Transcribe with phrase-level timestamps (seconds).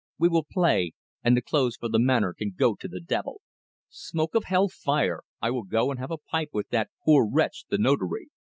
[0.17, 3.39] We will play, and the clothes for the Manor can go to the devil.
[3.87, 7.65] Smoke of hell fire, I will go and have a pipe with that, poor wretch
[7.69, 8.29] the Notary!"